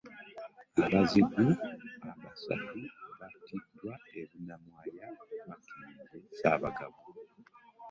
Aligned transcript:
Abazigu 0.83 1.45
basatu 2.23 2.77
battiddwa 3.21 3.93
e 4.17 4.19
Bunnamwaya 4.29 5.07
mu 5.45 5.45
Makindye 5.49 6.17
Ssaabagabo 6.35 6.97